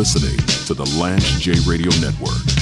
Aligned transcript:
listening 0.00 0.38
to 0.64 0.72
the 0.72 0.98
Lance 0.98 1.38
J 1.38 1.52
Radio 1.68 1.90
Network. 2.00 2.59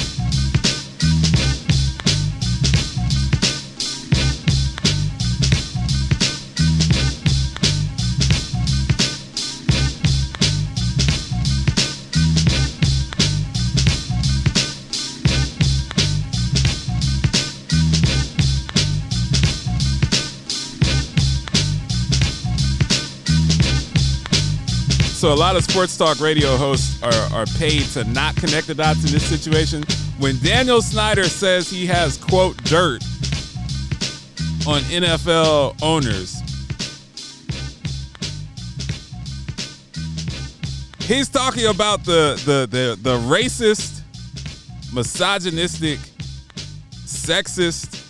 So 25.19 25.33
a 25.33 25.35
lot 25.35 25.57
of 25.57 25.65
sports 25.65 25.97
talk 25.97 26.21
radio 26.21 26.57
hosts 26.57 27.03
are, 27.03 27.37
are 27.37 27.45
paid 27.59 27.83
to 27.87 28.05
not 28.05 28.37
connect 28.37 28.69
the 28.69 28.75
dots 28.77 29.05
in 29.05 29.11
this 29.11 29.25
situation. 29.25 29.83
When 30.21 30.39
Daniel 30.39 30.81
Snyder 30.81 31.25
says 31.25 31.69
he 31.69 31.87
has 31.87 32.17
quote 32.17 32.57
dirt 32.59 33.03
on 34.65 34.81
NFL 34.83 35.75
owners, 35.83 36.41
he's 41.01 41.29
talking 41.29 41.67
about 41.67 42.05
the 42.05 42.41
the 42.47 42.69
the, 42.71 42.97
the 43.03 43.19
racist, 43.19 44.03
misogynistic, 44.95 45.99
sexist, 46.93 48.09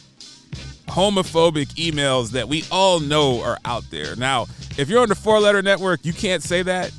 homophobic 0.88 1.68
emails 1.76 2.32
that 2.32 2.50
we 2.50 2.64
all 2.70 3.00
know 3.00 3.42
are 3.42 3.56
out 3.64 3.84
there. 3.90 4.14
Now, 4.16 4.46
if 4.78 4.88
you're 4.88 5.02
on 5.02 5.08
the 5.08 5.14
four 5.14 5.40
letter 5.40 5.60
network, 5.60 6.04
you 6.04 6.12
can't 6.12 6.42
say 6.42 6.62
that. 6.62 6.92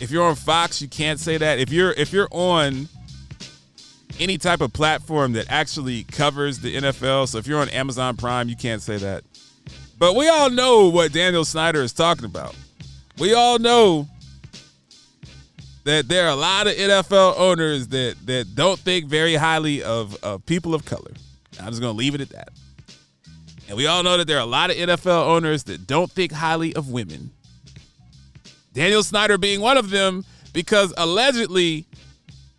If 0.00 0.10
you're 0.10 0.24
on 0.24 0.34
Fox, 0.34 0.82
you 0.82 0.88
can't 0.88 1.20
say 1.20 1.38
that. 1.38 1.60
If 1.60 1.70
you're 1.70 1.92
if 1.92 2.12
you're 2.12 2.28
on 2.32 2.88
any 4.18 4.36
type 4.36 4.60
of 4.60 4.72
platform 4.72 5.32
that 5.32 5.46
actually 5.48 6.02
covers 6.04 6.58
the 6.58 6.76
NFL, 6.76 7.28
so 7.28 7.38
if 7.38 7.46
you're 7.46 7.60
on 7.60 7.68
Amazon 7.70 8.16
Prime, 8.16 8.48
you 8.48 8.56
can't 8.56 8.82
say 8.82 8.96
that. 8.98 9.24
But 9.98 10.16
we 10.16 10.28
all 10.28 10.50
know 10.50 10.88
what 10.88 11.12
Daniel 11.12 11.44
Snyder 11.44 11.80
is 11.80 11.92
talking 11.92 12.24
about. 12.24 12.56
We 13.18 13.34
all 13.34 13.60
know 13.60 14.08
that 15.84 16.08
there 16.08 16.26
are 16.26 16.32
a 16.32 16.36
lot 16.36 16.66
of 16.66 16.74
NFL 16.74 17.38
owners 17.38 17.88
that 17.88 18.16
that 18.26 18.56
don't 18.56 18.80
think 18.80 19.06
very 19.06 19.36
highly 19.36 19.84
of, 19.84 20.16
of 20.24 20.44
people 20.44 20.74
of 20.74 20.84
color. 20.84 21.12
I'm 21.60 21.68
just 21.68 21.80
gonna 21.80 21.92
leave 21.92 22.16
it 22.16 22.20
at 22.20 22.30
that. 22.30 22.48
And 23.72 23.78
we 23.78 23.86
all 23.86 24.02
know 24.02 24.18
that 24.18 24.26
there 24.26 24.36
are 24.36 24.42
a 24.42 24.44
lot 24.44 24.68
of 24.68 24.76
NFL 24.76 25.28
owners 25.28 25.62
that 25.62 25.86
don't 25.86 26.10
think 26.10 26.30
highly 26.30 26.74
of 26.74 26.90
women. 26.90 27.30
Daniel 28.74 29.02
Snyder 29.02 29.38
being 29.38 29.62
one 29.62 29.78
of 29.78 29.88
them 29.88 30.26
because 30.52 30.92
allegedly 30.98 31.86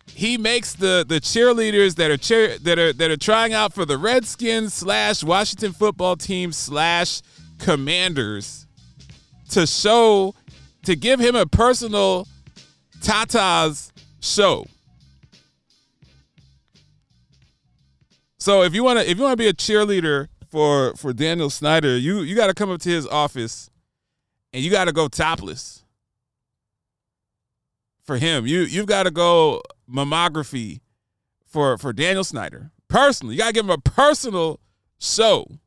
he 0.08 0.36
makes 0.36 0.74
the 0.74 1.06
the 1.08 1.20
cheerleaders 1.20 1.94
that 1.94 2.10
are 2.10 2.16
cheer 2.16 2.58
that 2.58 2.80
are 2.80 2.92
that 2.94 3.12
are 3.12 3.16
trying 3.16 3.52
out 3.52 3.72
for 3.72 3.84
the 3.84 3.96
Redskins 3.96 4.74
slash 4.74 5.22
Washington 5.22 5.72
football 5.72 6.16
team 6.16 6.50
slash 6.50 7.22
Commanders 7.60 8.66
to 9.50 9.68
show 9.68 10.34
to 10.82 10.96
give 10.96 11.20
him 11.20 11.36
a 11.36 11.46
personal 11.46 12.26
Tata's 13.00 13.92
show. 14.20 14.66
So 18.36 18.62
if 18.64 18.74
you 18.74 18.82
want 18.82 18.98
to 18.98 19.08
if 19.08 19.16
you 19.16 19.22
want 19.22 19.34
to 19.34 19.36
be 19.36 19.46
a 19.46 19.54
cheerleader 19.54 20.26
for 20.54 20.94
for 20.94 21.12
Daniel 21.12 21.50
Snyder, 21.50 21.98
you 21.98 22.20
you 22.20 22.36
got 22.36 22.46
to 22.46 22.54
come 22.54 22.70
up 22.70 22.80
to 22.82 22.88
his 22.88 23.08
office 23.08 23.68
and 24.52 24.62
you 24.62 24.70
got 24.70 24.84
to 24.84 24.92
go 24.92 25.08
topless 25.08 25.84
for 28.04 28.18
him. 28.18 28.46
You 28.46 28.60
you've 28.60 28.86
got 28.86 29.02
to 29.02 29.10
go 29.10 29.62
mammography 29.92 30.78
for 31.44 31.76
for 31.76 31.92
Daniel 31.92 32.22
Snyder 32.22 32.70
personally. 32.86 33.34
You 33.34 33.40
got 33.40 33.48
to 33.48 33.52
give 33.52 33.64
him 33.64 33.70
a 33.72 33.78
personal 33.78 34.60
show. 35.00 35.58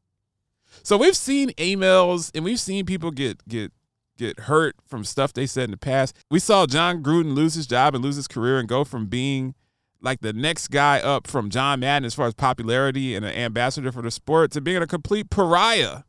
So 0.83 0.95
we've 0.95 1.17
seen 1.17 1.49
emails 1.57 2.31
and 2.33 2.45
we've 2.45 2.57
seen 2.57 2.85
people 2.85 3.11
get 3.11 3.45
get 3.45 3.73
get 4.17 4.39
hurt 4.39 4.77
from 4.87 5.03
stuff 5.03 5.33
they 5.33 5.47
said 5.47 5.65
in 5.65 5.71
the 5.71 5.77
past. 5.77 6.15
We 6.31 6.39
saw 6.39 6.65
Jon 6.65 7.03
Gruden 7.03 7.35
lose 7.35 7.55
his 7.55 7.67
job 7.67 7.93
and 7.93 8.01
lose 8.01 8.15
his 8.15 8.29
career 8.29 8.57
and 8.57 8.69
go 8.69 8.85
from 8.85 9.07
being 9.07 9.53
like 10.01 10.21
the 10.21 10.33
next 10.33 10.69
guy 10.69 10.99
up 10.99 11.27
from 11.27 11.49
John 11.49 11.79
Madden 11.79 12.05
as 12.05 12.13
far 12.13 12.27
as 12.27 12.33
popularity 12.33 13.15
and 13.15 13.25
an 13.25 13.33
ambassador 13.33 13.91
for 13.91 14.01
the 14.01 14.11
sport 14.11 14.51
to 14.51 14.61
being 14.61 14.81
a 14.81 14.87
complete 14.87 15.29
pariah, 15.29 16.03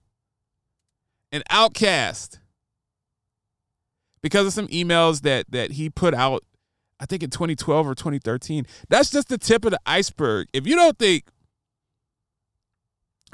an 1.32 1.42
outcast 1.50 2.40
because 4.22 4.46
of 4.46 4.52
some 4.52 4.68
emails 4.68 5.22
that 5.22 5.46
that 5.50 5.72
he 5.72 5.88
put 5.90 6.14
out 6.14 6.44
I 7.00 7.06
think 7.06 7.22
in 7.22 7.30
2012 7.30 7.86
or 7.86 7.94
2013. 7.94 8.66
That's 8.88 9.10
just 9.10 9.28
the 9.28 9.38
tip 9.38 9.64
of 9.64 9.70
the 9.70 9.80
iceberg. 9.86 10.48
If 10.52 10.66
you 10.66 10.74
don't 10.74 10.98
think 10.98 11.24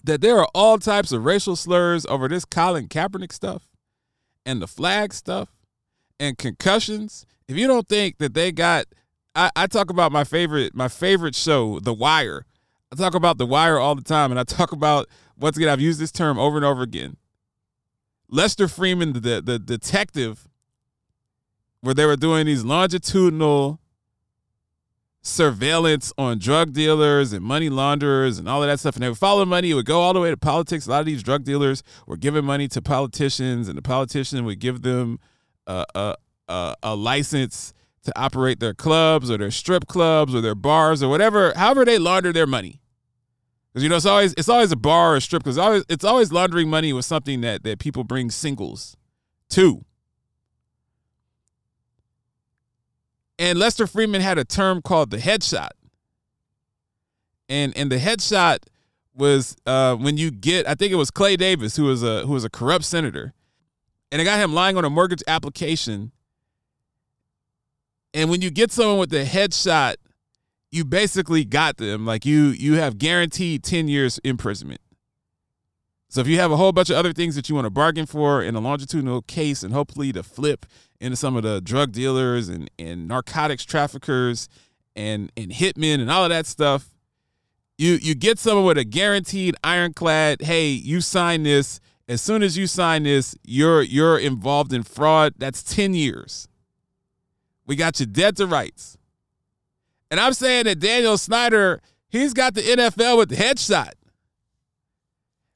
that 0.05 0.21
there 0.21 0.39
are 0.39 0.49
all 0.55 0.79
types 0.79 1.13
of 1.13 1.25
racial 1.25 1.57
slurs 1.57 2.05
over 2.07 2.29
this 2.29 2.45
Colin 2.45 2.89
Kaepernick 2.89 3.33
stuff 3.33 3.69
and 4.45 4.61
the 4.61 4.67
flag 4.67 5.15
stuff 5.15 5.49
and 6.21 6.37
concussions, 6.37 7.25
if 7.49 7.57
you 7.57 7.67
don't 7.67 7.89
think 7.89 8.19
that 8.19 8.35
they 8.35 8.53
got 8.53 8.85
I, 9.35 9.51
I 9.57 9.67
talk 9.67 9.91
about 9.91 10.13
my 10.13 10.25
favorite 10.25 10.75
my 10.75 10.89
favorite 10.89 11.35
show, 11.35 11.81
The 11.81 11.93
Wire. 11.93 12.47
I 12.93 12.97
talk 12.97 13.15
about 13.15 13.39
The 13.39 13.47
Wire 13.47 13.79
all 13.79 13.95
the 13.95 14.03
time, 14.03 14.31
and 14.31 14.39
I 14.39 14.45
talk 14.45 14.73
about 14.73 15.09
once 15.37 15.57
again, 15.57 15.69
I've 15.69 15.81
used 15.81 16.01
this 16.01 16.13
term 16.13 16.39
over 16.39 16.57
and 16.57 16.65
over 16.65 16.83
again. 16.83 17.17
Lester 18.29 18.67
Freamon, 18.67 19.15
the 19.23 19.43
the 19.43 19.59
detective 19.59 20.49
where 21.81 21.95
they 21.95 22.07
were 22.07 22.17
doing 22.17 22.47
these 22.47 22.65
longitudinal 22.65 23.79
surveillance 25.21 26.13
on 26.17 26.39
drug 26.39 26.73
dealers 26.73 27.33
and 27.33 27.45
money 27.45 27.69
launderers 27.69 28.39
and 28.39 28.49
all 28.49 28.63
of 28.63 28.69
that 28.69 28.79
stuff. 28.81 28.95
And 28.95 29.03
they 29.03 29.09
would 29.09 29.19
follow 29.19 29.45
money. 29.45 29.71
It 29.71 29.75
would 29.75 29.87
go 29.87 30.01
all 30.01 30.13
the 30.13 30.21
way 30.21 30.31
to 30.31 30.37
politics. 30.37 30.87
A 30.87 30.91
lot 30.91 31.01
of 31.01 31.07
these 31.07 31.23
drug 31.23 31.45
dealers 31.45 31.83
were 32.07 32.17
giving 32.17 32.45
money 32.45 32.69
to 32.69 32.81
politicians, 32.81 33.69
and 33.69 33.77
the 33.77 33.83
politician 33.83 34.45
would 34.45 34.61
give 34.61 34.83
them 34.83 35.19
a, 35.67 35.85
a, 35.95 36.17
a, 36.49 36.77
a 36.83 36.95
license 36.95 37.75
to 38.05 38.13
operate 38.19 38.61
their 38.61 38.75
clubs 38.75 39.31
or 39.31 39.39
their 39.39 39.51
strip 39.51 39.87
clubs 39.87 40.35
or 40.35 40.41
their 40.41 40.55
bars 40.55 41.03
or 41.03 41.09
whatever, 41.09 41.53
however 41.57 41.85
they 41.85 41.99
launder 41.99 42.33
their 42.33 42.47
money. 42.47 42.81
Because 43.73 43.83
you 43.83 43.89
know 43.89 43.97
it's 43.97 44.07
always 44.07 44.35
it's 44.39 44.49
always 44.49 44.71
a 44.71 44.77
bar 44.77 45.15
or 45.15 45.17
a 45.17 45.21
strip 45.21 45.43
because 45.43 45.59
always 45.59 45.85
it's 45.89 46.05
always 46.05 46.31
laundering 46.31 46.71
money 46.71 46.93
with 46.93 47.05
something 47.05 47.41
that 47.41 47.65
that 47.65 47.81
people 47.81 48.05
bring 48.05 48.31
singles 48.31 48.97
to. 49.51 49.85
And 53.37 53.59
Lester 53.59 53.87
Freamon 53.87 54.21
had 54.21 54.39
a 54.39 54.45
term 54.45 54.81
called 54.81 55.11
the 55.11 55.17
headshot. 55.17 55.71
And 57.49 57.77
and 57.77 57.91
the 57.91 57.99
headshot 57.99 58.59
was 59.13 59.57
uh, 59.67 59.97
when 59.97 60.17
you 60.17 60.31
get 60.31 60.69
I 60.69 60.77
think 60.77 60.93
it 60.93 60.97
was 60.97 61.11
Clay 61.11 61.37
Davis 61.37 61.75
who 61.75 61.85
was 61.85 62.05
a 62.05 62.25
who 62.27 62.33
was 62.33 62.45
a 62.45 62.51
corrupt 62.51 62.85
senator. 62.85 63.33
And 64.13 64.21
they 64.21 64.25
got 64.25 64.39
him 64.39 64.55
lying 64.55 64.77
on 64.77 64.85
a 64.85 64.91
mortgage 64.91 65.25
application. 65.27 66.13
And 68.15 68.31
when 68.31 68.41
you 68.41 68.51
get 68.51 68.71
someone 68.71 68.99
with 68.99 69.13
a 69.13 69.25
headshot, 69.25 69.97
you 70.71 70.85
basically 70.85 71.45
got 71.45 71.77
them. 71.77 72.07
Like 72.07 72.25
you 72.25 72.47
you 72.47 72.75
have 72.75 72.97
guaranteed 72.97 73.65
10 73.65 73.89
years 73.89 74.19
imprisonment. 74.25 74.81
So 76.09 76.21
if 76.21 76.29
you 76.29 76.39
have 76.39 76.53
a 76.53 76.57
whole 76.57 76.71
bunch 76.71 76.91
of 76.91 76.97
other 76.97 77.13
things 77.13 77.35
that 77.35 77.49
you 77.49 77.57
want 77.57 77.65
to 77.65 77.71
bargain 77.71 78.07
for 78.07 78.41
in 78.41 78.55
a 78.55 78.61
longitudinal 78.61 79.23
case 79.23 79.65
and 79.65 79.75
hopefully 79.75 80.13
to 80.13 80.23
flip 80.23 80.65
into 81.01 81.17
some 81.17 81.37
of 81.37 81.43
the 81.43 81.61
drug 81.61 81.91
dealers 81.91 82.49
and, 82.49 82.71
and 82.79 83.09
narcotics 83.09 83.65
traffickers 83.65 84.49
and, 84.95 85.33
and 85.37 85.51
hitmen 85.51 86.01
and 86.01 86.09
all 86.09 86.23
of 86.23 86.31
that 86.31 86.47
stuff, 86.47 86.95
you 87.79 87.95
you 87.95 88.15
get 88.15 88.39
someone 88.39 88.65
with 88.65 88.79
a 88.79 88.85
guaranteed 88.85 89.57
ironclad, 89.65 90.43
hey, 90.43 90.69
you 90.69 91.01
sign 91.01 91.43
this. 91.43 91.81
As 92.09 92.23
soon 92.23 92.45
as 92.45 92.57
you 92.57 92.69
sign 92.69 93.03
this, 93.03 93.35
you're 93.45 93.83
you're 93.83 94.19
involved 94.19 94.73
in 94.73 94.85
fraud. 94.85 95.35
That's 95.37 95.65
10 95.65 95.95
years. 95.95 96.47
We 97.67 97.77
got 97.77 97.99
you 98.01 98.07
dead 98.07 98.37
to 98.37 98.47
rights. 98.47 98.99
And 100.11 100.21
I'm 100.21 100.33
saying 100.33 100.65
that 100.65 100.79
Daniel 100.79 101.19
Snyder, 101.19 101.81
he's 102.09 102.35
got 102.35 102.55
the 102.55 102.61
NFL 102.61 103.19
with 103.19 103.31
the 103.31 103.37
headshot 103.37 103.93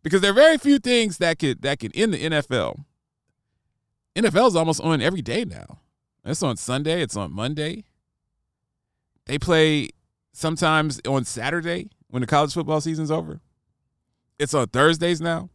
because 0.03 0.21
there 0.21 0.31
are 0.31 0.35
very 0.35 0.59
few 0.59 0.79
things 0.79 1.19
that 1.19 1.39
could 1.39 1.63
that 1.63 1.79
can 1.79 1.93
end 1.93 2.15
the 2.15 2.19
NFL. 2.19 2.85
NFL 4.17 4.49
is 4.49 4.57
almost 4.57 4.81
on 4.81 5.01
every 5.01 5.23
day 5.23 5.45
now. 5.45 5.79
It's 6.25 6.43
on 6.43 6.57
Sunday. 6.57 7.03
It's 7.03 7.17
on 7.17 7.33
Monday. 7.33 7.85
They 9.27 9.39
play 9.39 9.91
sometimes 10.33 11.01
on 11.07 11.25
Saturday 11.25 11.91
when 12.09 12.21
the 12.21 12.27
college 12.27 12.55
football 12.55 12.81
season's 12.81 13.11
over. 13.11 13.41
It's 14.39 14.55
on 14.55 14.69
Thursdays 14.69 15.21
now. 15.21 15.51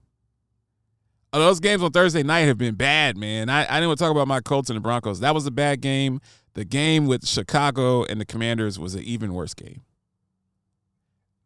Oh, 1.32 1.40
those 1.40 1.60
games 1.60 1.82
on 1.82 1.92
Thursday 1.92 2.22
night 2.22 2.42
have 2.42 2.60
been 2.60 2.76
bad, 2.76 3.18
man. 3.18 3.50
I, 3.50 3.62
I 3.62 3.76
didn't 3.78 3.88
want 3.88 3.98
to 3.98 4.06
talk 4.06 4.12
about 4.12 4.28
my 4.28 4.40
Colts 4.40 4.70
and 4.70 4.78
the 4.78 4.82
Broncos. 4.82 5.20
That 5.22 5.34
was 5.34 5.48
a 5.48 5.52
bad 5.52 5.82
game. 5.82 6.22
The 6.54 6.66
game 6.66 7.08
with 7.08 7.28
Chicago 7.28 8.04
and 8.04 8.22
the 8.22 8.26
Commanders 8.26 8.78
was 8.78 8.96
an 8.96 9.04
even 9.04 9.34
worse 9.34 9.54
game. 9.54 9.82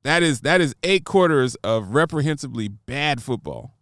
That 0.04 0.24
is 0.24 0.42
that 0.42 0.62
is 0.62 0.75
eight 0.83 1.06
quarters 1.06 1.56
of 1.63 1.94
reprehensibly 1.94 2.68
bad 2.68 3.21
football 3.21 3.74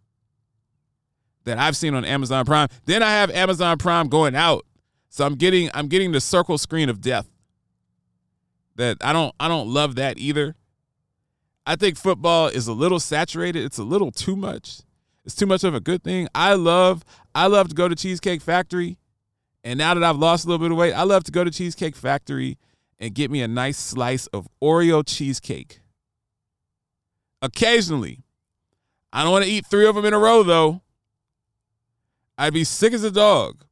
that 1.44 1.58
I've 1.58 1.76
seen 1.76 1.94
on 1.94 2.04
Amazon 2.04 2.44
Prime. 2.44 2.68
Then 2.84 3.02
I 3.02 3.10
have 3.10 3.30
Amazon 3.30 3.78
Prime 3.78 4.08
going 4.08 4.34
out. 4.34 4.64
So 5.08 5.24
I'm 5.24 5.34
getting 5.36 5.70
I'm 5.74 5.88
getting 5.88 6.12
the 6.12 6.20
circle 6.20 6.58
screen 6.58 6.88
of 6.88 7.00
death. 7.00 7.28
that 8.76 8.98
I 9.00 9.12
don't 9.12 9.34
I 9.40 9.48
don't 9.48 9.68
love 9.68 9.94
that 9.96 10.18
either. 10.18 10.54
I 11.66 11.76
think 11.76 11.96
football 11.96 12.48
is 12.48 12.68
a 12.68 12.72
little 12.72 13.00
saturated. 13.00 13.64
It's 13.64 13.78
a 13.78 13.84
little 13.84 14.10
too 14.12 14.36
much. 14.36 14.80
It's 15.24 15.34
too 15.34 15.46
much 15.46 15.64
of 15.64 15.74
a 15.74 15.80
good 15.80 16.02
thing. 16.04 16.28
I 16.34 16.54
love 16.54 17.04
I 17.34 17.46
love 17.46 17.68
to 17.68 17.74
go 17.74 17.88
to 17.88 17.94
Cheesecake 17.94 18.42
Factory. 18.42 18.98
And 19.66 19.78
now 19.78 19.94
that 19.94 20.04
I've 20.04 20.18
lost 20.18 20.44
a 20.44 20.48
little 20.48 20.64
bit 20.64 20.70
of 20.70 20.78
weight, 20.78 20.92
I 20.92 21.02
love 21.02 21.24
to 21.24 21.32
go 21.32 21.42
to 21.42 21.50
Cheesecake 21.50 21.96
Factory 21.96 22.56
and 23.00 23.12
get 23.12 23.32
me 23.32 23.42
a 23.42 23.48
nice 23.48 23.76
slice 23.76 24.28
of 24.28 24.46
Oreo 24.62 25.04
cheesecake. 25.04 25.80
Occasionally. 27.42 28.22
I 29.12 29.24
don't 29.24 29.32
want 29.32 29.44
to 29.44 29.50
eat 29.50 29.66
three 29.66 29.84
of 29.84 29.96
them 29.96 30.04
in 30.04 30.14
a 30.14 30.20
row 30.20 30.44
though. 30.44 30.82
I'd 32.38 32.54
be 32.54 32.62
sick 32.62 32.92
as 32.92 33.02
a 33.02 33.10
dog. 33.10 33.64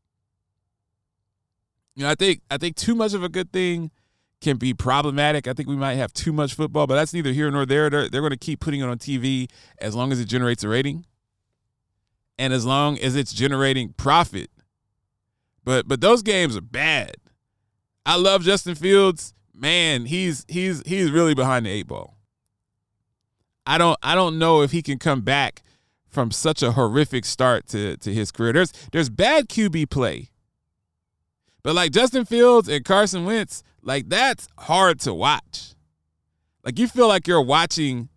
You 1.94 2.02
know, 2.02 2.10
I 2.10 2.16
think 2.16 2.40
I 2.50 2.58
think 2.58 2.74
too 2.74 2.96
much 2.96 3.14
of 3.14 3.22
a 3.22 3.28
good 3.28 3.52
thing 3.52 3.92
can 4.40 4.56
be 4.56 4.74
problematic. 4.74 5.46
I 5.46 5.52
think 5.52 5.68
we 5.68 5.76
might 5.76 5.94
have 5.94 6.12
too 6.12 6.32
much 6.32 6.54
football, 6.54 6.88
but 6.88 6.96
that's 6.96 7.14
neither 7.14 7.30
here 7.30 7.48
nor 7.52 7.66
there. 7.66 7.88
They're, 7.88 8.08
they're 8.08 8.20
going 8.20 8.32
to 8.32 8.36
keep 8.36 8.58
putting 8.58 8.80
it 8.80 8.88
on 8.88 8.98
TV 8.98 9.48
as 9.78 9.94
long 9.94 10.10
as 10.10 10.18
it 10.18 10.24
generates 10.24 10.64
a 10.64 10.68
rating 10.68 11.06
and 12.36 12.52
as 12.52 12.66
long 12.66 12.98
as 12.98 13.14
it's 13.14 13.32
generating 13.32 13.92
profit. 13.92 14.50
But 15.64 15.88
but 15.88 16.00
those 16.00 16.22
games 16.22 16.56
are 16.56 16.62
bad. 16.62 17.16
I 18.06 18.16
love 18.16 18.42
Justin 18.42 18.74
Fields. 18.74 19.34
Man, 19.54 20.06
he's 20.06 20.44
he's 20.48 20.82
he's 20.86 21.10
really 21.10 21.34
behind 21.34 21.66
the 21.66 21.70
eight 21.70 21.86
ball. 21.86 22.16
I 23.66 23.78
don't 23.78 23.98
I 24.02 24.14
don't 24.14 24.38
know 24.38 24.62
if 24.62 24.72
he 24.72 24.82
can 24.82 24.98
come 24.98 25.22
back 25.22 25.62
from 26.08 26.30
such 26.30 26.62
a 26.62 26.72
horrific 26.72 27.24
start 27.24 27.66
to 27.68 27.96
to 27.96 28.12
his 28.12 28.30
career. 28.30 28.52
There's 28.52 28.72
there's 28.92 29.08
bad 29.08 29.48
QB 29.48 29.90
play. 29.90 30.30
But 31.62 31.74
like 31.74 31.92
Justin 31.92 32.26
Fields 32.26 32.68
and 32.68 32.84
Carson 32.84 33.24
Wentz, 33.24 33.62
like 33.82 34.08
that's 34.08 34.48
hard 34.58 35.00
to 35.00 35.14
watch. 35.14 35.74
Like 36.62 36.78
you 36.78 36.88
feel 36.88 37.08
like 37.08 37.26
you're 37.26 37.42
watching 37.42 38.10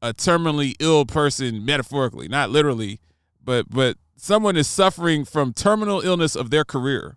a 0.00 0.12
terminally 0.12 0.74
ill 0.80 1.04
person 1.06 1.64
metaphorically, 1.64 2.28
not 2.28 2.50
literally, 2.50 3.00
but 3.44 3.70
but 3.70 3.96
someone 4.16 4.56
is 4.56 4.66
suffering 4.66 5.24
from 5.24 5.52
terminal 5.52 6.00
illness 6.00 6.34
of 6.34 6.50
their 6.50 6.64
career. 6.64 7.16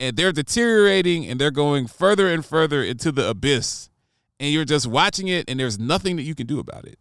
And 0.00 0.16
they're 0.16 0.32
deteriorating 0.32 1.26
and 1.26 1.40
they're 1.40 1.52
going 1.52 1.86
further 1.86 2.28
and 2.28 2.44
further 2.44 2.82
into 2.82 3.12
the 3.12 3.28
abyss. 3.28 3.88
And 4.40 4.52
you're 4.52 4.64
just 4.64 4.86
watching 4.86 5.28
it 5.28 5.48
and 5.48 5.60
there's 5.60 5.78
nothing 5.78 6.16
that 6.16 6.22
you 6.22 6.34
can 6.34 6.46
do 6.46 6.58
about 6.58 6.86
it. 6.86 6.98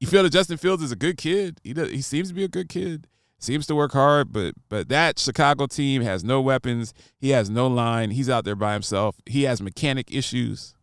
You 0.00 0.08
feel 0.08 0.24
that 0.24 0.32
Justin 0.32 0.56
Fields 0.56 0.82
is 0.82 0.90
a 0.90 0.96
good 0.96 1.16
kid. 1.16 1.60
He 1.62 1.72
does, 1.72 1.90
he 1.90 2.02
seems 2.02 2.28
to 2.28 2.34
be 2.34 2.42
a 2.42 2.48
good 2.48 2.68
kid 2.68 3.06
seems 3.44 3.66
to 3.66 3.74
work 3.74 3.92
hard, 3.92 4.32
but 4.32 4.54
but 4.68 4.88
that 4.88 5.18
Chicago 5.18 5.66
team 5.66 6.02
has 6.02 6.24
no 6.24 6.40
weapons. 6.40 6.94
He 7.18 7.30
has 7.30 7.50
no 7.50 7.66
line. 7.66 8.10
He's 8.10 8.30
out 8.30 8.44
there 8.44 8.56
by 8.56 8.72
himself. 8.72 9.16
He 9.26 9.42
has 9.44 9.60
mechanic 9.60 10.10
issues. 10.12 10.74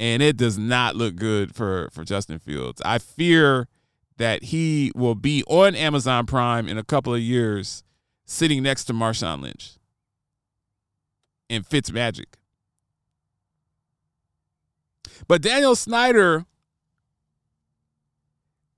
And 0.00 0.22
it 0.22 0.36
does 0.36 0.58
not 0.58 0.96
look 0.96 1.16
good 1.16 1.54
for 1.54 1.90
for 1.92 2.04
Justin 2.04 2.38
Fields. 2.38 2.80
I 2.84 2.98
fear 2.98 3.68
that 4.16 4.44
he 4.44 4.92
will 4.94 5.14
be 5.14 5.42
on 5.44 5.74
Amazon 5.74 6.26
Prime 6.26 6.68
in 6.68 6.78
a 6.78 6.84
couple 6.84 7.14
of 7.14 7.20
years 7.20 7.82
sitting 8.24 8.62
next 8.62 8.84
to 8.84 8.92
Marshawn 8.92 9.42
Lynch 9.42 9.72
and 11.50 11.64
Fitzmagic. 11.64 12.34
But 15.26 15.42
Daniel 15.42 15.76
Snyder 15.76 16.46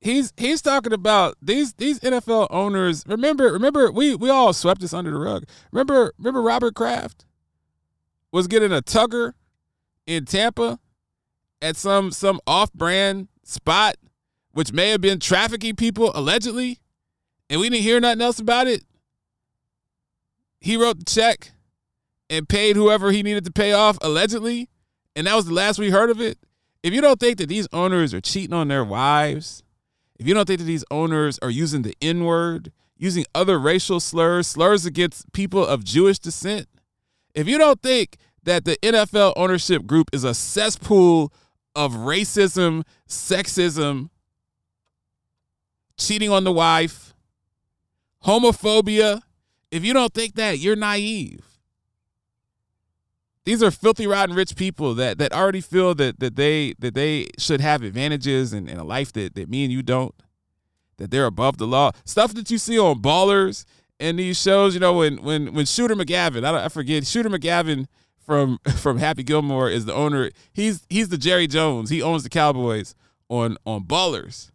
he's 0.07 0.33
he's 0.37 0.63
talking 0.63 0.93
about 0.93 1.37
these 1.43 1.75
these 1.75 2.01
NFL 2.01 2.47
owners. 2.51 3.03
Remember, 3.07 3.53
remember, 3.53 3.91
we 3.91 4.15
we 4.15 4.31
all 4.31 4.53
swept 4.53 4.81
this 4.81 4.95
under 4.95 5.11
the 5.11 5.19
rug. 5.19 5.45
Remember, 5.73 6.13
remember 6.19 6.41
Robert 6.41 6.75
Kraft 6.75 7.27
was 8.33 8.47
getting 8.47 8.73
a 8.73 8.81
tugger 8.81 9.33
in 10.07 10.25
Tampa 10.25 10.79
at 11.61 11.77
some 11.77 12.11
some 12.11 12.41
off-brand 12.47 13.29
spot, 13.43 13.97
which 14.57 14.73
may 14.73 14.89
have 14.89 15.03
been 15.03 15.21
trafficking 15.21 15.77
people 15.77 16.11
allegedly, 16.15 16.79
and 17.51 17.61
we 17.61 17.69
didn't 17.69 17.83
hear 17.83 18.01
nothing 18.01 18.23
else 18.23 18.39
about 18.39 18.67
it. 18.67 18.85
He 20.63 20.79
wrote 20.79 20.99
the 20.99 21.05
check 21.05 21.53
and 22.31 22.49
paid 22.49 22.75
whoever 22.75 23.13
he 23.13 23.23
needed 23.23 23.45
to 23.45 23.53
pay 23.53 23.75
off 23.75 23.99
allegedly, 24.01 24.71
and 25.15 25.27
that 25.27 25.35
was 25.35 25.45
the 25.45 25.53
last 25.53 25.79
we 25.79 25.91
heard 25.91 26.09
of 26.09 26.23
it. 26.23 26.39
If 26.83 26.95
you 26.95 27.03
don't 27.03 27.21
think 27.21 27.37
that 27.37 27.51
these 27.51 27.69
owners 27.71 28.15
are 28.15 28.21
cheating 28.23 28.55
on 28.55 28.69
their 28.69 28.83
wives, 28.83 29.63
if 30.19 30.27
you 30.27 30.33
don't 30.33 30.47
think 30.47 30.61
that 30.61 30.65
these 30.65 30.87
owners 30.91 31.39
are 31.43 31.51
using 31.51 31.83
the 31.83 31.95
N 32.01 32.25
word, 32.25 32.73
using 32.97 33.27
other 33.35 33.59
racial 33.59 34.01
slurs, 34.01 34.47
slurs 34.47 34.87
against 34.87 35.31
people 35.35 35.67
of 35.67 35.85
Jewish 35.85 36.19
descent, 36.19 36.67
if 37.35 37.47
you 37.47 37.59
don't 37.59 37.83
think 37.83 38.17
that 38.45 38.65
the 38.65 38.79
NFL 38.83 39.35
ownership 39.37 39.85
group 39.87 40.09
is 40.15 40.25
a 40.25 40.33
cesspool 40.33 41.31
of 41.75 41.93
racism, 41.93 42.85
sexism, 43.07 44.09
cheating 45.97 46.31
on 46.31 46.45
the 46.45 46.53
wife, 46.53 47.15
homophobia, 48.25 49.23
if 49.71 49.85
you 49.85 49.93
don't 49.93 50.13
think 50.13 50.35
that, 50.35 50.59
you're 50.59 50.77
naive. 50.77 51.45
These 53.45 53.63
are 53.63 53.71
filthy, 53.71 54.09
rotten, 54.09 54.35
rich 54.35 54.57
people 54.57 54.95
that 54.95 55.19
that 55.19 55.33
already 55.33 55.61
feel 55.61 55.95
that 55.95 56.19
that 56.19 56.35
they 56.35 56.75
that 56.81 56.95
they 56.95 57.29
should 57.39 57.61
have 57.61 57.83
advantages 57.83 58.53
in 58.53 58.69
a 58.69 58.83
life 58.83 59.13
that 59.13 59.37
that 59.37 59.49
me 59.49 59.63
and 59.63 59.73
you 59.73 59.83
don't. 59.83 60.15
That 60.97 61.11
they're 61.11 61.27
above 61.27 61.59
the 61.59 61.67
law. 61.67 61.93
Stuff 62.05 62.35
that 62.35 62.51
you 62.51 62.59
see 62.59 62.79
on 62.79 63.01
Ballers 63.01 63.65
and 64.01 64.19
these 64.19 64.41
shows. 64.41 64.75
You 64.75 64.81
know 64.81 64.95
when 64.95 65.23
when 65.23 65.55
when 65.55 65.65
Shooter 65.65 65.95
McGavin, 65.95 66.45
I, 66.45 66.65
I 66.65 66.69
forget 66.69 67.07
Shooter 67.07 67.31
McGavin 67.31 67.87
from 68.19 68.59
from 68.77 68.99
Happy 68.99 69.23
Gilmore 69.23 69.71
is 69.71 69.85
the 69.85 69.95
owner. 69.95 70.31
He's 70.53 70.85
he's 70.91 71.09
the 71.09 71.19
Jerry 71.19 71.47
Jones. 71.47 71.89
He 71.91 72.03
owns 72.03 72.25
the 72.25 72.29
Cowboys 72.29 72.97
on 73.29 73.57
on 73.65 73.85
Ballers. 73.85 74.51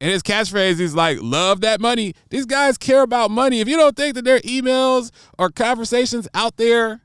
And 0.00 0.10
his 0.10 0.22
catchphrase 0.22 0.78
is 0.78 0.94
like, 0.94 1.18
love 1.22 1.62
that 1.62 1.80
money. 1.80 2.12
These 2.28 2.46
guys 2.46 2.76
care 2.76 3.02
about 3.02 3.30
money. 3.30 3.60
If 3.60 3.68
you 3.68 3.76
don't 3.76 3.96
think 3.96 4.14
that 4.14 4.24
their 4.24 4.40
emails 4.40 5.10
or 5.38 5.48
conversations 5.50 6.28
out 6.34 6.56
there 6.58 7.00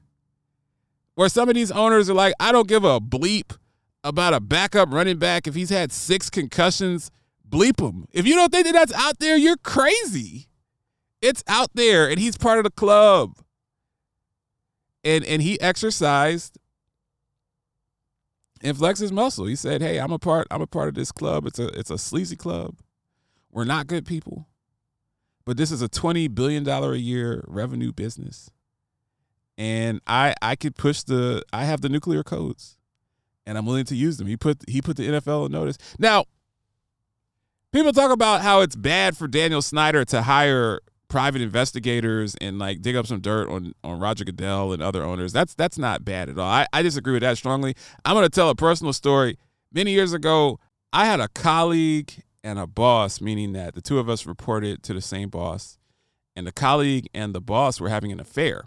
where 1.16 1.30
some 1.30 1.48
of 1.48 1.56
these 1.56 1.72
owners 1.72 2.10
are 2.10 2.14
like, 2.14 2.34
I 2.40 2.52
don't 2.52 2.68
give 2.68 2.84
a 2.84 3.00
bleep 3.00 3.58
about 4.04 4.34
a 4.34 4.40
backup 4.40 4.92
running 4.92 5.18
back 5.18 5.48
if 5.48 5.56
he's 5.56 5.70
had 5.70 5.92
six 5.92 6.30
concussions. 6.30 7.12
Bleep 7.48 7.80
him. 7.80 8.08
If 8.12 8.26
you 8.26 8.36
don't 8.36 8.52
think 8.52 8.66
that 8.66 8.74
that's 8.74 8.94
out 8.94 9.20
there, 9.20 9.38
you're 9.38 9.58
crazy. 9.58 10.48
It's 11.22 11.44
out 11.48 11.70
there, 11.76 12.10
and 12.10 12.18
he's 12.18 12.38
part 12.38 12.58
of 12.58 12.64
the 12.64 12.72
club. 12.72 13.38
And 15.04 15.26
and 15.26 15.42
he 15.42 15.60
exercised 15.60 16.58
and 18.64 18.78
flexed 18.78 19.02
his 19.02 19.12
muscle. 19.12 19.46
He 19.46 19.56
said, 19.56 19.82
"Hey, 19.82 20.00
I'm 20.00 20.12
a 20.12 20.20
part. 20.20 20.48
I'm 20.52 20.62
a 20.62 20.68
part 20.68 20.88
of 20.88 20.96
this 20.96 21.12
club. 21.12 21.46
It's 21.46 21.60
a 21.60 21.68
it's 21.68 21.90
a 21.90 21.98
sleazy 21.98 22.36
club. 22.36 22.78
We're 23.52 23.66
not 23.66 23.88
good 23.88 24.06
people, 24.06 24.48
but 25.46 25.58
this 25.58 25.72
is 25.72 25.82
a 25.82 25.90
twenty 25.90 26.28
billion 26.28 26.64
dollar 26.64 26.94
a 26.94 26.98
year 26.98 27.44
revenue 27.48 27.92
business." 27.92 28.50
and 29.62 30.02
I 30.08 30.34
I 30.42 30.56
could 30.56 30.76
push 30.76 31.04
the 31.04 31.44
I 31.54 31.66
have 31.66 31.82
the 31.82 31.90
nuclear 31.90 32.24
codes, 32.24 32.78
and 33.46 33.60
I'm 33.60 33.66
willing 33.68 33.86
to 33.86 33.96
use 33.96 34.18
them. 34.18 34.26
He 34.26 34.36
put 34.36 34.68
he 34.68 34.82
put 34.82 34.98
the 34.98 35.08
NFL 35.08 35.46
on 35.46 35.52
notice. 35.52 35.78
Now, 36.00 36.26
people 37.72 37.94
talk 37.94 38.12
about 38.12 38.42
how 38.42 38.62
it's 38.62 38.76
bad 38.76 39.16
for 39.16 39.28
Daniel 39.28 39.62
Snyder 39.62 40.04
to 40.06 40.24
hire 40.24 40.80
private 41.12 41.42
investigators 41.42 42.36
and 42.42 42.58
like 42.58 42.82
dig 42.82 42.96
up 42.96 43.06
some 43.06 43.20
dirt 43.22 43.50
on 43.50 43.74
on 43.84 44.00
Roger 44.00 44.26
Goodell 44.26 44.74
and 44.74 44.82
other 44.82 45.04
owners. 45.04 45.34
That's 45.34 45.54
that's 45.54 45.78
not 45.78 46.04
bad 46.04 46.30
at 46.30 46.40
all. 46.40 46.50
I, 46.50 46.66
I 46.74 46.82
disagree 46.82 47.14
with 47.14 47.22
that 47.22 47.38
strongly. 47.38 47.76
I'm 48.06 48.16
gonna 48.16 48.30
tell 48.30 48.50
a 48.50 48.56
personal 48.56 48.94
story. 48.94 49.38
Many 49.72 49.92
years 49.92 50.14
ago, 50.14 50.60
I 50.92 51.06
had 51.06 51.20
a 51.20 51.28
colleague 51.28 52.24
and 52.44 52.58
a 52.58 52.66
boss, 52.66 53.22
meaning 53.22 53.54
that 53.54 53.76
the 53.76 53.82
two 53.82 54.00
of 54.00 54.10
us 54.10 54.26
reported 54.26 54.82
to 54.84 54.94
the 54.94 55.02
same 55.02 55.30
boss, 55.30 55.78
and 56.36 56.48
the 56.48 56.52
colleague 56.52 57.08
and 57.14 57.36
the 57.36 57.42
boss 57.42 57.80
were 57.80 57.90
having 57.90 58.12
an 58.12 58.20
affair 58.20 58.64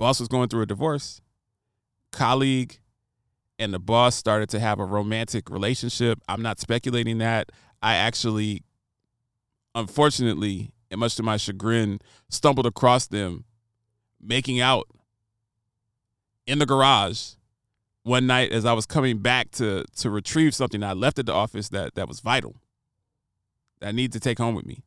boss 0.00 0.18
was 0.18 0.28
going 0.28 0.48
through 0.48 0.62
a 0.62 0.66
divorce. 0.66 1.20
Colleague 2.10 2.78
and 3.58 3.72
the 3.72 3.78
boss 3.78 4.16
started 4.16 4.48
to 4.48 4.58
have 4.58 4.80
a 4.80 4.84
romantic 4.84 5.50
relationship. 5.50 6.18
I'm 6.26 6.40
not 6.40 6.58
speculating 6.58 7.18
that. 7.18 7.52
I 7.82 7.96
actually, 7.96 8.64
unfortunately, 9.74 10.72
and 10.90 11.00
much 11.00 11.16
to 11.16 11.22
my 11.22 11.36
chagrin, 11.36 12.00
stumbled 12.28 12.66
across 12.66 13.06
them 13.06 13.44
making 14.20 14.60
out 14.60 14.86
in 16.46 16.58
the 16.58 16.66
garage 16.66 17.34
one 18.02 18.26
night 18.26 18.52
as 18.52 18.64
I 18.64 18.72
was 18.72 18.86
coming 18.86 19.18
back 19.18 19.50
to 19.52 19.84
to 19.96 20.10
retrieve 20.10 20.54
something 20.54 20.82
I 20.82 20.92
left 20.92 21.18
at 21.18 21.26
the 21.26 21.32
office 21.32 21.68
that 21.70 21.94
that 21.94 22.08
was 22.08 22.20
vital. 22.20 22.56
That 23.80 23.88
I 23.88 23.92
need 23.92 24.12
to 24.12 24.20
take 24.20 24.38
home 24.38 24.54
with 24.54 24.66
me. 24.66 24.82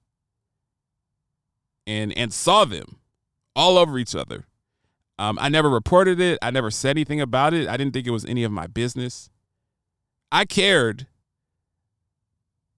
And 1.86 2.16
and 2.18 2.34
saw 2.34 2.66
them 2.66 2.98
all 3.56 3.78
over 3.78 3.98
each 3.98 4.16
other 4.16 4.46
um, 5.20 5.38
I 5.40 5.50
never 5.50 5.70
reported 5.70 6.20
it. 6.20 6.40
I 6.42 6.52
never 6.52 6.72
said 6.72 6.92
anything 6.92 7.22
about 7.22 7.54
it. 7.54 7.68
I 7.68 7.78
didn't 7.78 7.94
think 7.94 8.08
it 8.08 8.12
was 8.12 8.26
any 8.26 8.44
of 8.44 8.52
my 8.52 8.68
business. 8.68 9.30
I 10.32 10.46
cared 10.46 11.08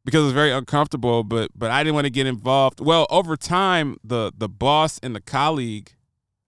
because 0.06 0.22
it 0.22 0.26
was 0.26 0.34
very 0.34 0.52
uncomfortable, 0.52 1.24
but 1.24 1.52
but 1.56 1.72
I 1.72 1.84
didn't 1.84 1.96
want 1.96 2.06
to 2.06 2.12
get 2.12 2.28
involved. 2.28 2.80
Well, 2.80 3.08
over 3.10 3.36
time, 3.36 3.98
the 4.04 4.32
the 4.38 4.48
boss 4.48 5.00
and 5.04 5.14
the 5.14 5.22
colleague 5.22 5.92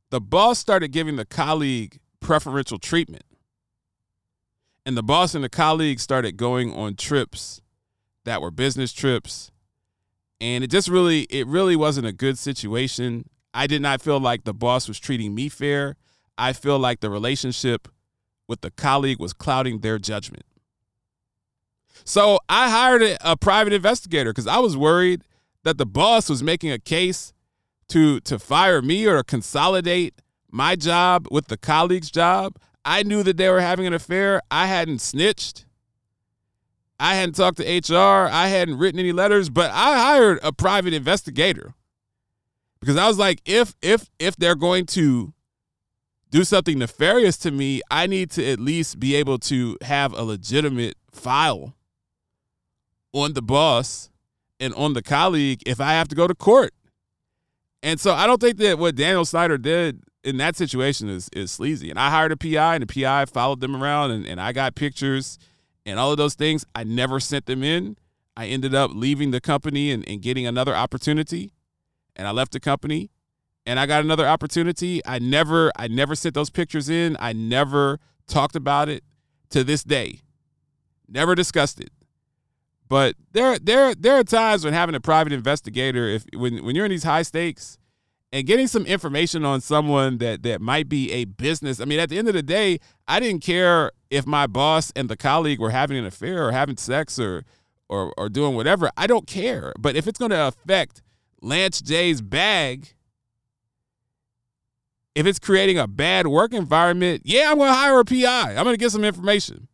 the 0.10 0.22
boss 0.22 0.60
started 0.60 0.90
giving 0.90 1.18
the 1.18 1.26
colleague 1.26 2.00
preferential 2.20 2.80
treatment. 2.80 3.24
And 4.86 4.96
the 4.96 5.04
boss 5.04 5.36
and 5.36 5.44
the 5.44 5.50
colleague 5.50 6.00
started 6.00 6.38
going 6.38 6.74
on 6.74 6.96
trips 6.96 7.62
that 8.24 8.42
were 8.42 8.52
business 8.52 8.94
trips. 8.94 9.52
And 10.40 10.64
it 10.64 10.72
just 10.72 10.88
really, 10.88 11.24
it 11.24 11.46
really 11.48 11.76
wasn't 11.76 12.08
a 12.08 12.14
good 12.14 12.38
situation. 12.38 13.30
I 13.54 13.68
did 13.68 13.82
not 13.82 14.02
feel 14.02 14.20
like 14.20 14.46
the 14.46 14.54
boss 14.54 14.88
was 14.88 15.00
treating 15.00 15.36
me 15.36 15.50
fair. 15.50 15.98
I 16.38 16.54
feel 16.54 16.80
like 16.80 17.02
the 17.02 17.10
relationship 17.10 17.90
with 18.48 18.62
the 18.62 18.72
colleague 18.72 19.20
was 19.20 19.34
clouding 19.34 19.80
their 19.80 20.00
judgment. 20.00 20.46
So 22.04 22.39
I 22.50 22.70
hired 22.70 23.18
a, 23.22 23.38
private 23.38 23.74
investigator 23.74 24.32
because 24.32 24.48
I 24.48 24.60
was 24.60 24.75
worried 24.75 25.24
that 25.63 25.77
the 25.77 25.86
boss 25.86 26.30
was 26.30 26.42
making 26.44 26.72
a 26.72 26.80
case 26.80 27.34
to 27.89 28.20
to 28.22 28.38
fire 28.38 28.82
me 28.82 29.06
or 29.06 29.22
consolidate 29.24 30.22
my 30.51 30.75
job 30.75 31.27
with 31.32 31.48
the 31.48 31.58
colleague's 31.58 32.12
job. 32.12 32.58
I 32.84 33.04
knew 33.04 33.24
that 33.24 33.38
they 33.38 33.50
were 33.50 33.62
having 33.62 33.86
an 33.86 33.94
affair. 33.94 34.42
I 34.50 34.68
hadn't 34.68 35.00
snitched. 35.00 35.66
I 37.00 37.16
hadn't 37.16 37.36
talked 37.36 37.58
to 37.58 37.63
HR. 37.63 38.27
I 38.32 38.48
hadn't 38.48 38.77
written 38.77 39.00
any 39.00 39.12
letters, 39.12 39.50
but 39.50 39.70
I 39.72 39.98
hired 39.98 40.39
a 40.42 40.51
private 40.51 40.94
investigator 40.94 41.74
because 42.80 42.98
I 42.98 43.08
was 43.08 43.18
like, 43.18 43.42
if 43.46 43.75
if 43.82 44.10
if 44.20 44.36
they're 44.36 44.56
going 44.56 44.86
to 44.88 45.34
do 46.30 46.44
something 46.44 46.80
nefarious 46.80 47.38
to 47.38 47.51
me, 47.51 47.82
I 47.89 48.08
need 48.08 48.32
to 48.32 48.46
at 48.46 48.60
least 48.60 49.00
be 49.00 49.16
able 49.16 49.38
to 49.39 49.77
have 49.82 50.13
a 50.13 50.24
legitimate 50.24 50.96
file 51.12 51.75
on 53.22 53.34
the 53.34 53.42
boss 53.42 54.10
and 54.60 54.74
on 54.74 54.94
the 54.94 55.02
colleague 55.02 55.62
if 55.66 55.80
I 55.80 55.92
have 55.94 56.08
to 56.10 56.16
go 56.16 56.28
to 56.28 56.36
court. 56.36 56.74
And 57.84 58.00
so 58.00 58.14
I 58.14 58.26
don't 58.26 58.42
think 58.42 58.58
that 58.58 58.80
what 58.80 58.96
Daniel 58.96 59.26
Snyder 59.26 59.58
did 59.58 60.02
in 60.24 60.38
that 60.38 60.56
situation 60.56 61.10
is 61.10 61.30
is 61.34 61.52
sleazy. 61.52 61.90
And 61.90 62.00
I 62.00 62.10
hired 62.10 62.32
a 62.32 62.38
PI 62.38 62.76
and 62.76 62.88
the 62.88 63.02
PI 63.02 63.26
followed 63.26 63.60
them 63.60 63.76
around 63.76 64.12
and, 64.12 64.26
and 64.26 64.42
I 64.42 64.52
got 64.52 64.76
pictures 64.76 65.38
and 65.86 66.00
all 66.00 66.12
of 66.12 66.18
those 66.18 66.36
things. 66.36 66.66
I 66.76 66.84
never 66.84 67.20
sent 67.20 67.46
them 67.46 67.64
in. 67.64 67.98
I 68.36 68.48
ended 68.48 68.76
up 68.76 68.92
leaving 68.94 69.32
the 69.32 69.42
company 69.42 69.92
and, 69.92 70.08
and 70.08 70.22
getting 70.22 70.46
another 70.46 70.76
opportunity. 70.76 71.54
And 72.16 72.28
I 72.28 72.32
left 72.32 72.52
the 72.52 72.60
company 72.60 73.10
and 73.66 73.80
I 73.80 73.86
got 73.86 74.04
another 74.04 74.28
opportunity. 74.28 75.02
I 75.06 75.20
never 75.20 75.72
I 75.76 75.88
never 75.88 76.16
sent 76.16 76.36
those 76.36 76.50
pictures 76.50 76.90
in. 76.90 77.16
I 77.20 77.34
never 77.34 78.00
talked 78.28 78.56
about 78.56 78.90
it 78.90 79.04
to 79.52 79.64
this 79.64 79.84
day. 79.84 80.22
Never 81.08 81.36
discussed 81.36 81.80
it. 81.80 81.92
But 82.89 83.15
there 83.34 83.58
there 83.60 83.94
there 83.96 84.15
are 84.15 84.24
times 84.24 84.63
when 84.63 84.74
having 84.74 84.96
a 84.96 85.00
private 85.00 85.34
investigator, 85.34 86.08
if 86.08 86.25
when 86.34 86.63
when 86.63 86.75
you're 86.75 86.86
in 86.86 86.91
these 86.91 87.03
high 87.03 87.24
stakes 87.24 87.77
and 88.32 88.46
getting 88.46 88.67
some 88.67 88.86
information 88.86 89.46
on 89.46 89.62
someone 89.62 90.17
that 90.20 90.44
that 90.44 90.62
might 90.62 90.89
be 90.89 91.12
a 91.12 91.25
business. 91.25 91.79
I 91.79 91.86
mean, 91.86 92.00
at 92.00 92.10
the 92.10 92.17
end 92.17 92.27
of 92.27 92.34
the 92.34 92.44
day, 92.44 92.79
I 93.08 93.20
didn't 93.20 93.41
care 93.41 93.91
if 94.10 94.25
my 94.25 94.48
boss 94.48 94.91
and 94.96 95.10
the 95.10 95.17
colleague 95.17 95.60
were 95.60 95.72
having 95.72 95.98
an 95.98 96.06
affair 96.06 96.48
or 96.48 96.51
having 96.51 96.77
sex 96.77 97.20
or 97.20 97.44
or 97.89 98.13
or 98.17 98.29
doing 98.29 98.56
whatever. 98.56 98.89
I 98.98 99.08
don't 99.08 99.27
care. 99.27 99.74
But 99.79 99.96
if 99.96 100.08
it's 100.08 100.20
going 100.20 100.32
to 100.32 100.48
affect 100.48 101.01
Lance 101.41 101.82
J's 101.82 102.22
bag, 102.22 102.94
if 105.15 105.25
it's 105.25 105.39
creating 105.39 105.77
a 105.77 105.88
bad 105.88 106.27
work 106.27 106.53
environment, 106.53 107.24
yeah, 107.25 107.51
I'm 107.51 107.58
going 107.58 107.70
to 107.70 107.74
hire 107.74 108.00
a 108.00 108.06
PI. 108.06 108.56
I'm 108.56 108.63
going 108.63 108.74
to 108.74 108.77
get 108.77 108.91
some 108.91 109.03
information. 109.03 109.67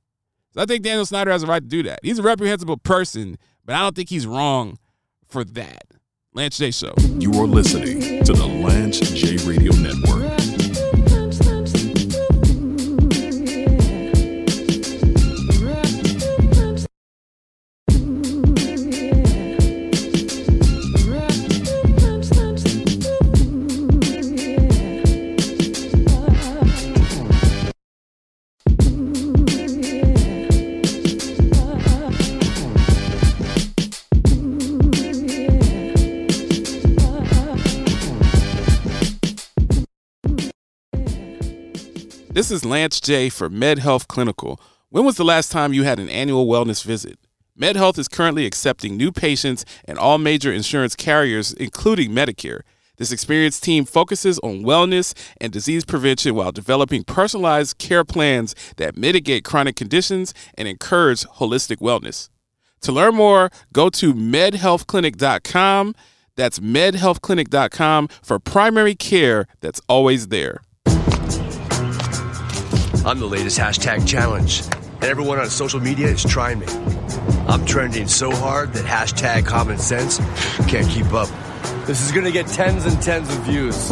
So 0.54 0.62
I 0.62 0.66
think 0.66 0.84
Daniel 0.84 1.06
Snyder 1.06 1.32
has 1.32 1.44
a 1.44 1.48
right 1.48 1.62
to 1.62 1.68
do 1.68 1.84
that. 1.84 2.00
He's 2.04 2.20
a 2.20 2.24
reprehensible 2.24 2.78
person, 2.78 3.38
but 3.66 3.76
I 3.76 3.80
don't 3.80 3.96
think 3.96 4.10
he's 4.10 4.28
wrong 4.28 4.78
for 5.28 5.44
that. 5.44 5.84
Lance 6.36 6.58
J 6.58 6.72
Show. 6.72 6.94
You 7.18 7.32
are 7.34 7.48
listening 7.48 8.24
to 8.24 8.34
the 8.34 8.46
Lance 8.46 9.00
J 9.00 9.38
Radio 9.48 9.72
Network. 9.74 10.33
This 42.34 42.50
is 42.50 42.66
Lance 42.66 43.00
J 43.00 43.30
for 43.30 43.48
MedHealth 43.48 44.08
Clinical. 44.08 44.60
When 44.90 45.06
was 45.06 45.18
the 45.18 45.24
last 45.24 45.52
time 45.52 45.72
you 45.72 45.84
had 45.84 46.00
an 46.00 46.10
annual 46.10 46.48
wellness 46.48 46.84
visit? 46.84 47.20
MedHealth 47.56 48.00
is 48.00 48.08
currently 48.08 48.48
accepting 48.48 48.98
new 48.98 49.12
patients 49.12 49.66
and 49.86 50.00
all 50.00 50.18
major 50.18 50.52
insurance 50.52 50.96
carriers, 50.96 51.54
including 51.54 52.10
Medicare. 52.10 52.62
This 52.98 53.12
experienced 53.12 53.62
team 53.62 53.86
focuses 53.86 54.40
on 54.40 54.64
wellness 54.64 55.14
and 55.40 55.54
disease 55.54 55.86
prevention 55.86 56.34
while 56.34 56.52
developing 56.52 57.04
personalized 57.04 57.78
care 57.78 58.04
plans 58.04 58.56
that 58.78 58.98
mitigate 58.98 59.44
chronic 59.44 59.76
conditions 59.76 60.34
and 60.58 60.68
encourage 60.68 61.26
holistic 61.36 61.78
wellness. 61.78 62.30
To 62.82 62.92
learn 62.92 63.14
more, 63.14 63.52
go 63.74 63.92
to 63.92 64.12
medhealthclinic.com. 64.12 65.94
That's 66.36 66.58
medhealthclinic.com 66.58 68.08
for 68.24 68.40
primary 68.40 68.96
care 68.96 69.46
that's 69.62 69.82
always 69.88 70.30
there. 70.30 70.62
I'm 73.06 73.20
the 73.20 73.28
latest 73.28 73.60
hashtag 73.60 74.08
challenge, 74.08 74.62
and 74.62 75.04
everyone 75.04 75.38
on 75.38 75.50
social 75.50 75.82
media 75.82 76.08
is 76.08 76.24
trying 76.24 76.60
me. 76.60 76.68
I'm 77.50 77.66
trending 77.66 78.08
so 78.08 78.32
hard 78.32 78.72
that 78.74 78.86
hashtag 78.86 79.46
common 79.46 79.78
sense 79.78 80.20
can't 80.70 80.88
keep 80.88 81.12
up. 81.12 81.28
This 81.86 82.02
is 82.02 82.14
gonna 82.14 82.32
get 82.32 82.48
tens 82.48 82.86
and 82.86 83.02
tens 83.02 83.28
of 83.28 83.42
views. 83.42 83.90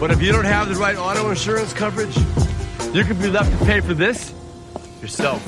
But 0.00 0.10
if 0.10 0.20
you 0.20 0.32
don't 0.32 0.44
have 0.44 0.68
the 0.68 0.74
right 0.74 0.96
auto 0.96 1.30
insurance 1.30 1.72
coverage, 1.72 2.16
you 2.92 3.04
could 3.04 3.20
be 3.20 3.28
left 3.28 3.56
to 3.56 3.64
pay 3.66 3.78
for 3.78 3.94
this 3.94 4.34
yourself. 5.00 5.40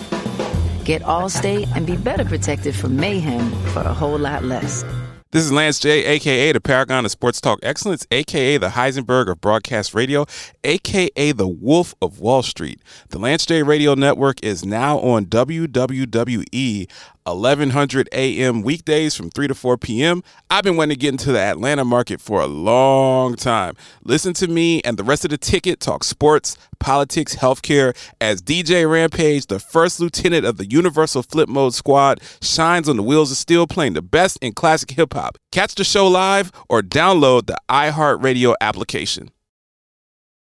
Get 0.85 1.03
Allstate 1.03 1.69
and 1.75 1.89
be 1.89 1.97
better 1.97 2.25
protected 2.25 2.77
from 2.77 2.95
mayhem 2.95 3.51
for 3.73 3.81
a 3.81 3.93
whole 3.93 4.19
lot 4.19 4.45
less. 4.45 4.85
This 5.33 5.47
is 5.47 5.51
Lance 5.51 5.79
J, 5.79 6.05
aka 6.05 6.53
the 6.53 6.61
Paragon 6.61 7.07
of 7.07 7.11
Sports 7.11 7.41
Talk 7.41 7.59
Excellence, 7.63 8.07
aka 8.11 8.59
the 8.59 8.69
Heisenberg 8.69 9.31
of 9.31 9.41
broadcast 9.41 9.95
radio, 9.95 10.27
aka 10.63 11.33
the 11.33 11.49
Wolf 11.49 11.95
of 12.03 12.21
Wall 12.21 12.43
Street. 12.43 12.83
The 13.09 13.19
Lance 13.19 13.47
J 13.47 13.63
Radio 13.63 13.95
Network 13.95 14.45
is 14.45 14.63
now 14.63 14.99
on 14.99 15.25
WWE 15.25 16.87
1100 17.25 18.09
a.m. 18.13 18.63
weekdays 18.63 19.15
from 19.15 19.31
3 19.31 19.49
to 19.49 19.55
4 19.55 19.79
p.m. 19.79 20.23
I've 20.51 20.65
been 20.65 20.77
wanting 20.77 20.97
to 20.97 21.01
get 21.01 21.11
into 21.11 21.33
the 21.33 21.39
Atlanta 21.39 21.85
market 21.85 22.21
for 22.21 22.41
a 22.41 22.47
long 22.47 23.37
time. 23.37 23.77
Listen 24.05 24.33
to 24.35 24.49
me 24.49 24.81
and 24.83 24.97
the 24.97 25.05
rest 25.05 25.25
of 25.25 25.31
the 25.31 25.39
ticket 25.39 25.81
talk 25.81 26.05
sports, 26.05 26.57
politics, 26.79 27.37
healthcare 27.37 27.97
as 28.21 28.43
DJ 28.43 28.91
Rampage, 28.91 29.47
the 29.47 29.61
first 29.61 30.01
lieutenant 30.01 30.45
of 30.45 30.57
the 30.57 30.67
Universal 30.67 31.23
Flip 31.23 31.49
Mode 31.49 31.75
Squad, 31.75 32.21
shines 32.41 32.89
on 32.89 32.97
the 32.97 33.03
wheels 33.03 33.31
of 33.31 33.37
steel 33.37 33.67
playing 33.67 33.93
the 33.93 34.03
best 34.03 34.39
in 34.43 34.53
classic 34.53 34.91
hip 34.91 35.15
hop. 35.15 35.39
Catch 35.53 35.75
the 35.77 35.85
show 35.85 36.09
live 36.09 36.51
or 36.69 36.83
download 36.83 37.47
the 37.47 37.59
iHeartRadio 37.69 38.55
application. 38.61 39.31